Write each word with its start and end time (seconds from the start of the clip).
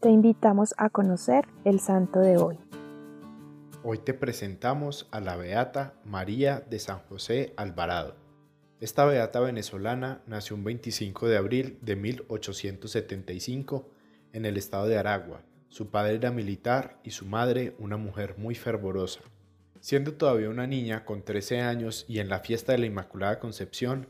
Te 0.00 0.08
invitamos 0.08 0.72
a 0.78 0.88
conocer 0.88 1.44
el 1.66 1.78
santo 1.78 2.20
de 2.20 2.38
hoy. 2.38 2.56
Hoy 3.82 3.98
te 3.98 4.14
presentamos 4.14 5.06
a 5.10 5.20
la 5.20 5.36
beata 5.36 5.92
María 6.06 6.60
de 6.60 6.78
San 6.78 7.00
José 7.00 7.52
Alvarado. 7.58 8.16
Esta 8.80 9.04
beata 9.04 9.40
venezolana 9.40 10.22
nació 10.26 10.56
un 10.56 10.64
25 10.64 11.28
de 11.28 11.36
abril 11.36 11.78
de 11.82 11.96
1875 11.96 13.90
en 14.32 14.46
el 14.46 14.56
estado 14.56 14.86
de 14.86 14.96
Aragua. 14.96 15.42
Su 15.68 15.90
padre 15.90 16.14
era 16.14 16.30
militar 16.30 16.98
y 17.04 17.10
su 17.10 17.26
madre 17.26 17.76
una 17.78 17.98
mujer 17.98 18.38
muy 18.38 18.54
fervorosa. 18.54 19.20
Siendo 19.80 20.14
todavía 20.14 20.48
una 20.48 20.66
niña 20.66 21.04
con 21.04 21.22
13 21.22 21.60
años 21.60 22.06
y 22.08 22.20
en 22.20 22.30
la 22.30 22.38
fiesta 22.38 22.72
de 22.72 22.78
la 22.78 22.86
Inmaculada 22.86 23.38
Concepción, 23.38 24.08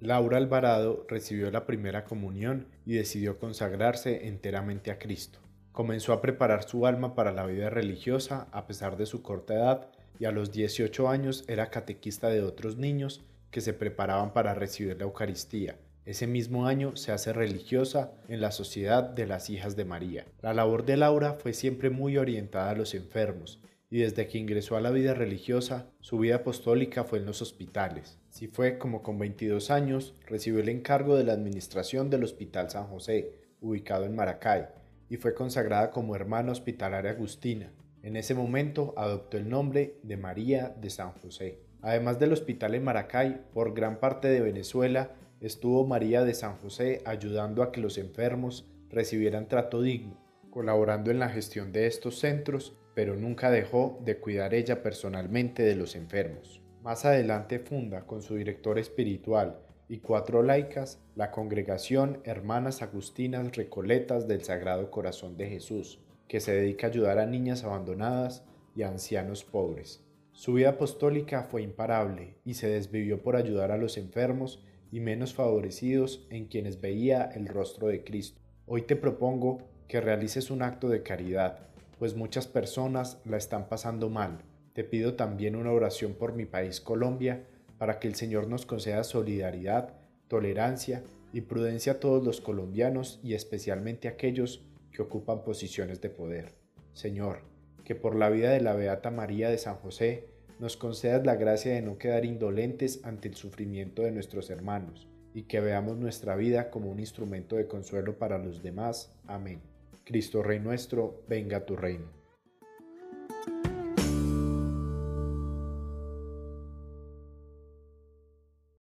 Laura 0.00 0.38
Alvarado 0.38 1.04
recibió 1.08 1.50
la 1.50 1.66
primera 1.66 2.04
comunión 2.04 2.66
y 2.86 2.94
decidió 2.94 3.38
consagrarse 3.38 4.28
enteramente 4.28 4.90
a 4.90 4.98
Cristo. 4.98 5.40
Comenzó 5.72 6.14
a 6.14 6.22
preparar 6.22 6.66
su 6.66 6.86
alma 6.86 7.14
para 7.14 7.32
la 7.32 7.44
vida 7.44 7.68
religiosa 7.68 8.48
a 8.50 8.66
pesar 8.66 8.96
de 8.96 9.04
su 9.04 9.20
corta 9.22 9.52
edad 9.52 9.88
y 10.18 10.24
a 10.24 10.32
los 10.32 10.52
18 10.52 11.06
años 11.10 11.44
era 11.48 11.68
catequista 11.68 12.28
de 12.28 12.40
otros 12.40 12.78
niños 12.78 13.22
que 13.50 13.60
se 13.60 13.74
preparaban 13.74 14.32
para 14.32 14.54
recibir 14.54 14.96
la 14.96 15.04
Eucaristía. 15.04 15.76
Ese 16.06 16.26
mismo 16.26 16.66
año 16.66 16.96
se 16.96 17.12
hace 17.12 17.34
religiosa 17.34 18.12
en 18.28 18.40
la 18.40 18.52
Sociedad 18.52 19.02
de 19.02 19.26
las 19.26 19.50
Hijas 19.50 19.76
de 19.76 19.84
María. 19.84 20.24
La 20.40 20.54
labor 20.54 20.86
de 20.86 20.96
Laura 20.96 21.34
fue 21.34 21.52
siempre 21.52 21.90
muy 21.90 22.16
orientada 22.16 22.70
a 22.70 22.74
los 22.74 22.94
enfermos 22.94 23.60
y 23.90 23.98
desde 23.98 24.28
que 24.28 24.38
ingresó 24.38 24.76
a 24.76 24.80
la 24.80 24.90
vida 24.90 25.14
religiosa, 25.14 25.90
su 26.00 26.18
vida 26.18 26.36
apostólica 26.36 27.02
fue 27.02 27.18
en 27.18 27.26
los 27.26 27.42
hospitales. 27.42 28.18
Si 28.30 28.46
fue 28.46 28.78
como 28.78 29.02
con 29.02 29.18
22 29.18 29.72
años, 29.72 30.14
recibió 30.26 30.60
el 30.60 30.68
encargo 30.68 31.16
de 31.16 31.24
la 31.24 31.32
administración 31.32 32.08
del 32.08 32.22
Hospital 32.22 32.70
San 32.70 32.86
José, 32.86 33.34
ubicado 33.60 34.04
en 34.04 34.14
Maracay, 34.14 34.68
y 35.08 35.16
fue 35.16 35.34
consagrada 35.34 35.90
como 35.90 36.14
hermana 36.14 36.52
hospitalaria 36.52 37.10
agustina. 37.10 37.72
En 38.04 38.16
ese 38.16 38.34
momento 38.34 38.94
adoptó 38.96 39.36
el 39.36 39.48
nombre 39.48 39.96
de 40.04 40.16
María 40.16 40.68
de 40.80 40.88
San 40.88 41.10
José. 41.12 41.58
Además 41.82 42.20
del 42.20 42.32
hospital 42.32 42.76
en 42.76 42.84
Maracay, 42.84 43.40
por 43.52 43.74
gran 43.74 43.98
parte 43.98 44.28
de 44.28 44.40
Venezuela 44.40 45.10
estuvo 45.40 45.84
María 45.84 46.22
de 46.24 46.34
San 46.34 46.56
José 46.58 47.02
ayudando 47.04 47.62
a 47.62 47.72
que 47.72 47.80
los 47.80 47.98
enfermos 47.98 48.66
recibieran 48.88 49.48
trato 49.48 49.82
digno, 49.82 50.16
colaborando 50.50 51.10
en 51.10 51.18
la 51.18 51.28
gestión 51.28 51.72
de 51.72 51.86
estos 51.86 52.18
centros 52.18 52.76
pero 52.94 53.16
nunca 53.16 53.50
dejó 53.50 53.98
de 54.04 54.18
cuidar 54.18 54.54
ella 54.54 54.82
personalmente 54.82 55.62
de 55.62 55.76
los 55.76 55.94
enfermos. 55.94 56.60
Más 56.82 57.04
adelante 57.04 57.58
funda 57.58 58.06
con 58.06 58.22
su 58.22 58.36
director 58.36 58.78
espiritual 58.78 59.60
y 59.88 59.98
cuatro 59.98 60.42
laicas 60.42 61.00
la 61.14 61.30
congregación 61.30 62.20
Hermanas 62.24 62.82
Agustinas 62.82 63.56
Recoletas 63.56 64.28
del 64.28 64.42
Sagrado 64.42 64.90
Corazón 64.90 65.36
de 65.36 65.48
Jesús, 65.48 66.00
que 66.28 66.40
se 66.40 66.52
dedica 66.52 66.86
a 66.86 66.90
ayudar 66.90 67.18
a 67.18 67.26
niñas 67.26 67.64
abandonadas 67.64 68.44
y 68.74 68.82
a 68.82 68.88
ancianos 68.88 69.44
pobres. 69.44 70.04
Su 70.32 70.54
vida 70.54 70.70
apostólica 70.70 71.42
fue 71.42 71.62
imparable 71.62 72.36
y 72.44 72.54
se 72.54 72.68
desvivió 72.68 73.22
por 73.22 73.36
ayudar 73.36 73.72
a 73.72 73.78
los 73.78 73.96
enfermos 73.98 74.64
y 74.92 75.00
menos 75.00 75.34
favorecidos 75.34 76.26
en 76.30 76.46
quienes 76.46 76.80
veía 76.80 77.24
el 77.34 77.46
rostro 77.46 77.88
de 77.88 78.04
Cristo. 78.04 78.40
Hoy 78.72 78.82
te 78.82 78.94
propongo 78.94 79.58
que 79.88 80.00
realices 80.00 80.48
un 80.48 80.62
acto 80.62 80.88
de 80.88 81.02
caridad 81.02 81.58
pues 81.98 82.14
muchas 82.14 82.46
personas 82.46 83.20
la 83.24 83.36
están 83.36 83.68
pasando 83.68 84.08
mal. 84.08 84.44
Te 84.74 84.84
pido 84.84 85.14
también 85.14 85.56
una 85.56 85.72
oración 85.72 86.14
por 86.14 86.34
mi 86.34 86.46
país 86.46 86.80
Colombia, 86.80 87.48
para 87.78 87.98
que 87.98 88.06
el 88.06 88.14
Señor 88.14 88.46
nos 88.46 88.66
conceda 88.66 89.02
solidaridad, 89.02 89.94
tolerancia 90.28 91.02
y 91.32 91.40
prudencia 91.40 91.94
a 91.94 91.98
todos 91.98 92.24
los 92.24 92.40
colombianos 92.40 93.18
y 93.24 93.34
especialmente 93.34 94.06
a 94.06 94.12
aquellos 94.12 94.64
que 94.92 95.02
ocupan 95.02 95.42
posiciones 95.42 96.00
de 96.00 96.10
poder. 96.10 96.54
Señor, 96.92 97.40
que 97.82 97.96
por 97.96 98.14
la 98.14 98.30
vida 98.30 98.50
de 98.50 98.60
la 98.60 98.74
Beata 98.74 99.10
María 99.10 99.50
de 99.50 99.58
San 99.58 99.78
José 99.78 100.28
nos 100.60 100.76
concedas 100.76 101.26
la 101.26 101.34
gracia 101.34 101.74
de 101.74 101.82
no 101.82 101.98
quedar 101.98 102.24
indolentes 102.24 103.00
ante 103.02 103.26
el 103.26 103.34
sufrimiento 103.34 104.02
de 104.02 104.12
nuestros 104.12 104.48
hermanos 104.48 105.10
y 105.34 105.42
que 105.42 105.60
veamos 105.60 105.96
nuestra 105.96 106.36
vida 106.36 106.70
como 106.70 106.90
un 106.90 107.00
instrumento 107.00 107.56
de 107.56 107.66
consuelo 107.66 108.18
para 108.18 108.38
los 108.38 108.62
demás. 108.62 109.12
Amén. 109.26 109.60
Cristo 110.04 110.42
Rey 110.42 110.58
nuestro, 110.58 111.22
venga 111.28 111.64
tu 111.64 111.76
reino. 111.76 112.19